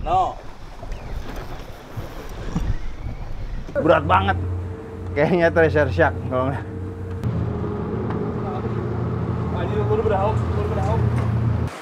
[0.00, 0.32] No.
[3.76, 4.36] Berat banget.
[5.12, 6.64] Kayaknya treasure shark kalau nggak.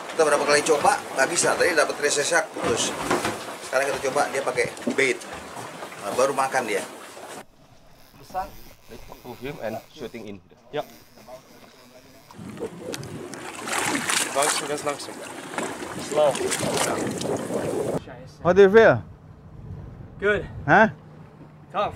[0.08, 1.54] Kita berapa kali coba nggak bisa.
[1.54, 2.90] Tadi dapat treasure shark putus.
[3.69, 4.66] Sekarang kita coba dia pakai
[4.98, 5.19] bait.
[6.03, 6.82] Nah, baru makan dia.
[8.19, 8.48] Besar.
[9.22, 10.37] Move him and shooting in.
[10.72, 10.88] Yep.
[14.32, 15.16] Langsung, ganz langsung.
[15.96, 16.32] Slow.
[18.45, 19.02] How do you feel?
[20.20, 20.46] Good.
[20.66, 20.92] Hah?
[21.73, 21.95] Tough.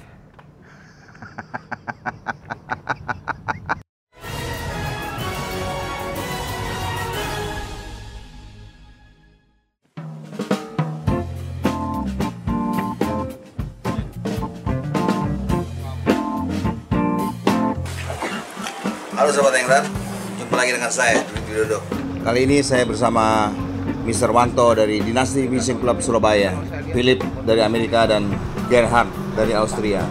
[19.12, 19.86] Halo Sobat Engran,
[20.40, 21.78] jumpa lagi dengan saya, Dwi Widodo.
[22.26, 23.54] Kali ini saya bersama
[24.02, 24.34] Mr.
[24.34, 26.50] Wanto dari Dinasti Fishing Club Surabaya,
[26.90, 28.26] Philip dari Amerika dan
[28.66, 29.06] Gerhard
[29.38, 30.02] dari Austria.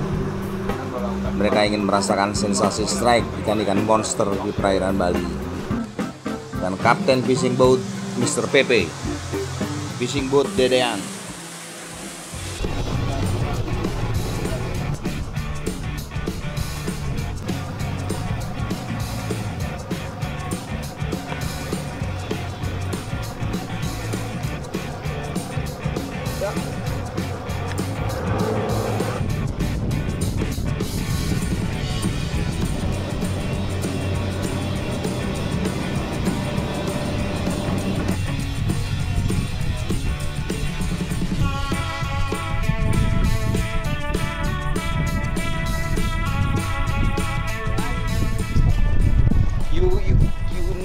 [1.35, 5.27] Mereka ingin merasakan sensasi strike ikan-ikan monster di perairan Bali.
[6.63, 7.83] Dan Kapten Fishing Boat
[8.15, 8.47] Mr.
[8.47, 8.87] Pepe,
[9.99, 11.10] Fishing Boat Dedean.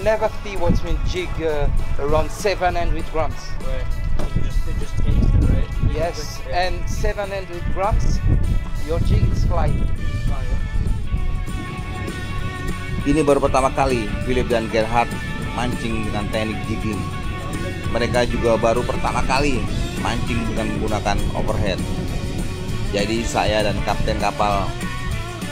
[0.07, 1.67] Never see what's been jig uh,
[1.99, 3.35] around 700 grams.
[3.67, 3.83] Right.
[4.39, 5.71] You just, they just taste it, right?
[5.91, 8.23] Yes, and 700 grams,
[8.87, 9.83] your jig is flying.
[13.03, 15.11] Ini baru pertama kali Philip dan Gerhard
[15.59, 17.03] mancing dengan teknik jigging.
[17.91, 19.59] Mereka juga baru pertama kali
[20.06, 21.83] mancing dengan menggunakan overhead.
[22.94, 24.71] Jadi saya dan kapten kapal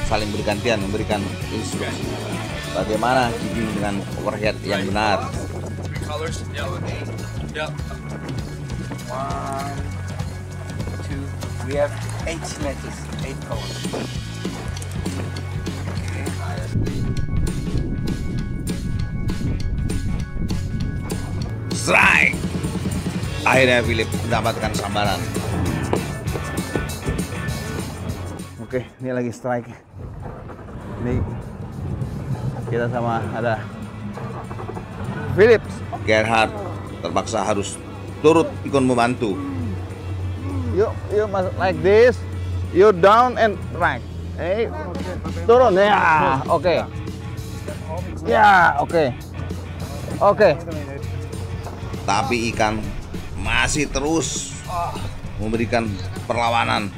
[0.06, 2.33] saling bergantian memberikan instruksi
[2.74, 5.30] bagaimana jigging dengan overhead yang benar.
[9.14, 9.78] One,
[11.06, 11.22] two,
[11.70, 11.94] we have
[12.26, 13.78] eight meters, eight colors.
[21.84, 22.34] Strike!
[23.44, 25.20] Akhirnya Philip mendapatkan sambaran.
[28.64, 29.68] Oke, ini lagi strike.
[31.04, 31.20] Ini
[32.74, 33.62] kita sama ada
[35.38, 35.70] Philips.
[36.02, 36.50] Gerhard
[36.98, 37.78] terpaksa harus
[38.18, 39.38] turut ikut membantu.
[40.74, 42.18] You you must like this.
[42.74, 44.02] You down and right.
[44.34, 44.66] Eh,
[45.46, 46.42] turun ya.
[46.50, 46.82] Oke.
[48.26, 49.14] Ya, oke.
[50.18, 50.50] Oke.
[52.02, 52.82] Tapi ikan
[53.38, 54.50] masih terus
[55.38, 55.86] memberikan
[56.26, 56.90] perlawanan.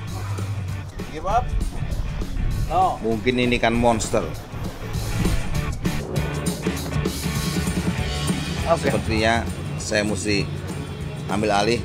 [1.12, 1.44] Give up?
[2.72, 2.96] No.
[3.04, 4.24] Mungkin ini kan monster.
[8.66, 8.90] Oke.
[8.90, 9.46] Sepertinya
[9.78, 10.42] saya mesti
[11.30, 11.80] ambil alih.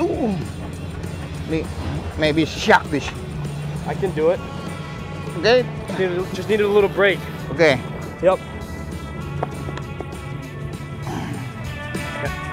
[0.00, 0.32] Tuh.
[1.52, 1.62] Nih,
[2.16, 3.12] maybe shark fish.
[3.86, 4.40] I can do it.
[5.36, 7.20] okay Just needed, just needed a little break.
[7.52, 7.78] okay
[8.22, 8.40] Yep.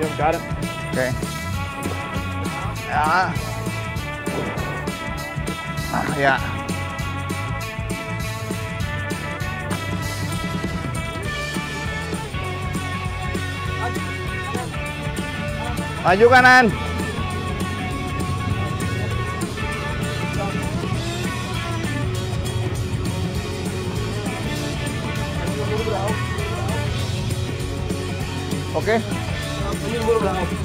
[0.02, 0.44] Yep, got it.
[0.92, 1.10] okay
[2.94, 3.34] Ya.
[5.94, 6.53] Ah,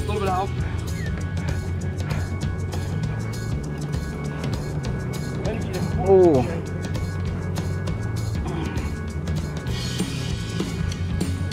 [0.07, 0.49] little bit of help.
[5.99, 6.43] Uh.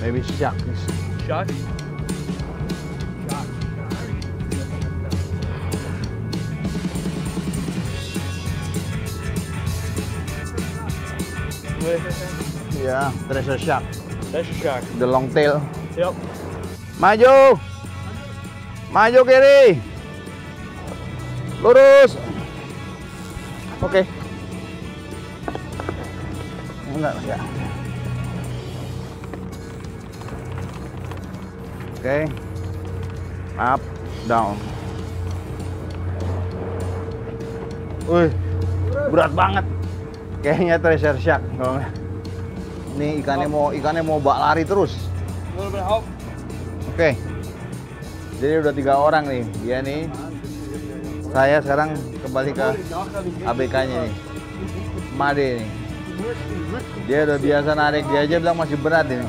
[0.01, 0.23] Maybe
[1.27, 1.76] shark.
[11.87, 13.85] Yeah, treasure shark.
[14.35, 14.83] Your shark.
[14.99, 15.63] The long tail.
[15.95, 16.15] Yep.
[16.99, 17.55] Maju.
[18.91, 19.79] Maju kiri.
[21.63, 22.19] Lurus.
[23.79, 24.03] Oke.
[26.91, 27.39] Enggak, ya.
[31.95, 32.19] Oke.
[33.55, 33.81] Up,
[34.27, 34.59] down.
[38.11, 38.31] Wih,
[39.15, 39.76] berat banget.
[40.47, 41.43] Kayaknya treasure shark.
[41.59, 41.83] kalau.
[42.95, 44.95] Ini ikannya mau ikannya mau bak lari terus.
[46.87, 47.19] Oke.
[48.39, 49.43] Jadi udah tiga orang nih.
[49.67, 50.07] Dia nih.
[51.35, 52.67] Saya sekarang kembali ke
[53.43, 54.15] ABK-nya nih.
[55.19, 55.67] Made nih.
[57.11, 59.27] Dia udah biasa narik, dia aja bilang masih berat ini.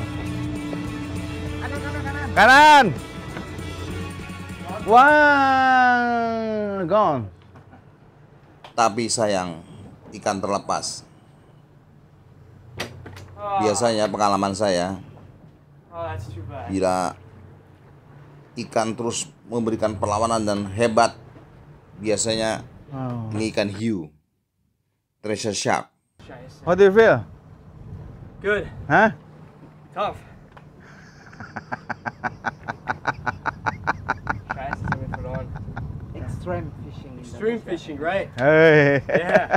[2.38, 2.94] Kanan.
[4.86, 7.26] Wah, gone.
[8.78, 9.58] Tapi sayang,
[10.14, 11.07] ikan terlepas.
[13.48, 15.00] Biasanya pengalaman saya,
[15.88, 16.68] Oh, that's too bad.
[16.68, 17.16] bila
[18.56, 21.16] ikan terus memberikan perlawanan dan hebat,
[21.96, 23.28] biasanya Oh.
[23.32, 24.08] ini ikan hiu,
[25.20, 25.88] treasure shark.
[26.64, 27.24] What do you feel?
[28.40, 28.68] Good.
[28.86, 29.16] Hah?
[29.92, 30.16] Tough.
[34.52, 35.44] Try to put on.
[36.14, 37.12] Extreme fishing.
[37.18, 37.64] Indonesia.
[37.64, 38.28] fishing, right?
[38.36, 39.00] Hey.
[39.08, 39.56] Yeah.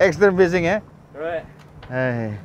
[0.08, 0.80] Extreme fishing ya?
[1.14, 1.44] Right.
[1.92, 2.40] Hey.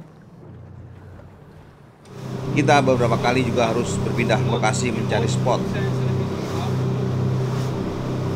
[2.51, 5.63] Kita beberapa kali juga harus berpindah lokasi mencari spot.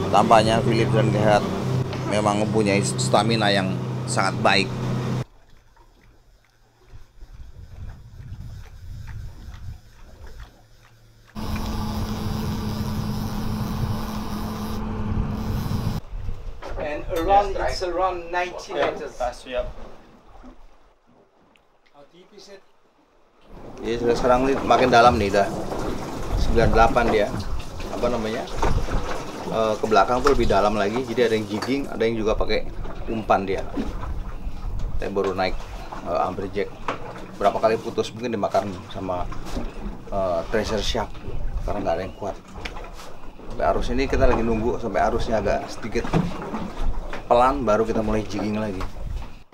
[0.08, 1.44] Tampaknya Philip dan Gerhard
[2.08, 3.76] memang mempunyai stamina yang
[4.08, 4.72] sangat baik.
[16.80, 19.16] And around, it's around 90 meters.
[19.44, 19.68] Yep.
[21.96, 22.62] How deep is it?
[23.82, 25.48] Ya sudah sekarang ini makin dalam nih dah.
[26.54, 27.28] 98 dia.
[27.98, 28.46] Apa namanya?
[29.52, 31.02] Eh, ke belakang tuh lebih dalam lagi.
[31.02, 32.70] Jadi ada yang jigging ada yang juga pakai
[33.10, 33.66] umpan dia.
[35.02, 35.58] Saya baru naik
[36.06, 36.70] uh, amberjack
[37.42, 39.26] berapa kali putus mungkin dimakan sama
[40.14, 41.10] eh, treasure shark
[41.66, 42.38] karena nggak ada yang kuat.
[43.50, 46.06] Sampai arus ini kita lagi nunggu sampai arusnya agak sedikit
[47.26, 48.86] pelan baru kita mulai jigging lagi.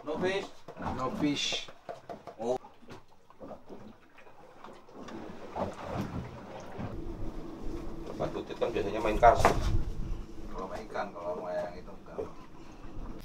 [0.03, 0.51] No fish.
[1.00, 1.71] No fish.
[2.38, 2.66] Pak
[9.17, 9.41] kars.
[9.43, 12.17] Kalau main ikan, kalau main yang itu enggak.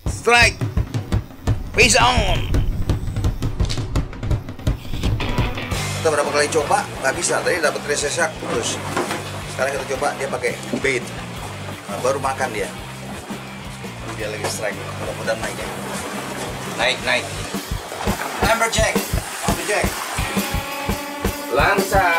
[0.08, 0.58] Strike!
[1.72, 2.40] Face on!
[6.02, 7.38] Kita berapa kali coba, nggak bisa.
[7.40, 8.74] Tadi dapat treasure shark terus.
[9.54, 10.52] Sekarang kita coba dia pakai
[10.82, 11.04] bait.
[11.86, 12.68] Nah, baru makan dia.
[14.18, 14.76] Dia lagi strike.
[14.76, 15.68] Mudah-mudahan naik ya.
[16.76, 17.24] Naik, naik.
[18.52, 18.94] Amberjack!
[19.48, 19.86] Amberjack!
[21.52, 22.11] Lansa.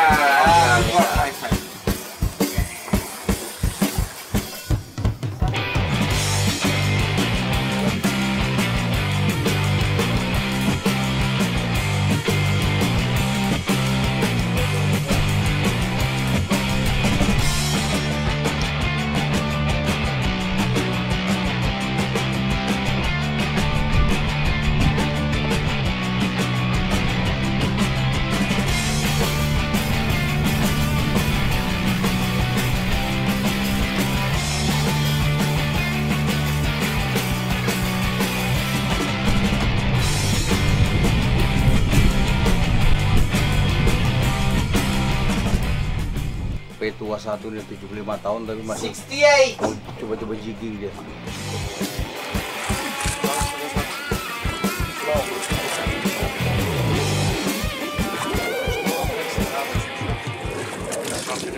[47.23, 49.63] Satu dia 75 tahun tapi masih 68.
[49.63, 50.91] mau coba-coba jigging dia.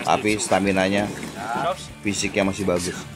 [0.06, 1.10] Tapi stamina-nya,
[2.06, 3.15] fisiknya masih bagus.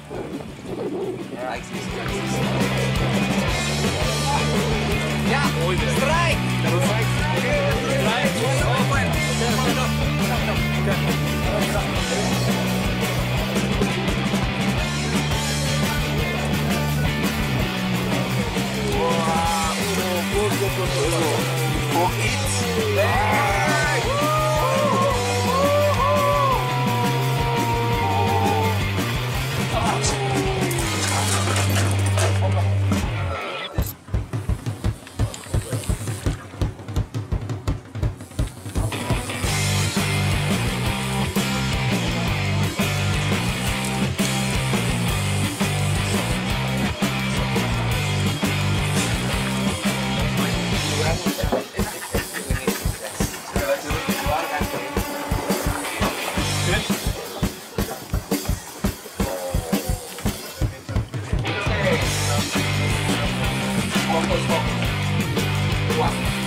[65.98, 66.39] What?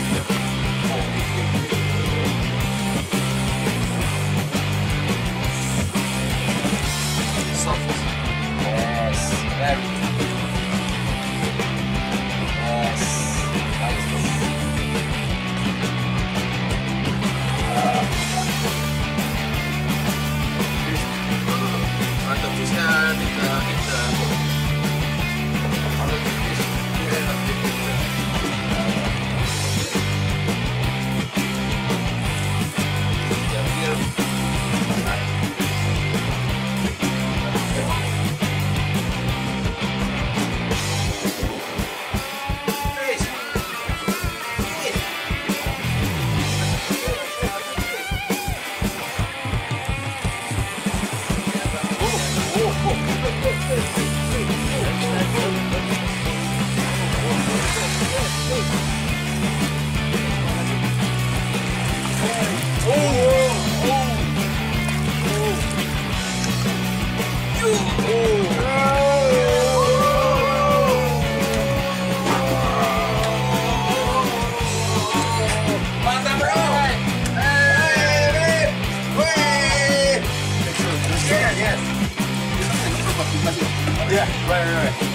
[84.13, 85.12] Yeah, right, right, right.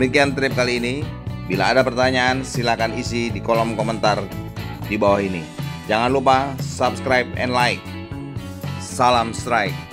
[0.00, 1.04] Demikian trip kali ini.
[1.44, 4.16] Bila ada pertanyaan, silakan isi di kolom komentar
[4.88, 5.44] di bawah ini.
[5.92, 7.84] Jangan lupa subscribe and like.
[8.80, 9.89] Salam strike.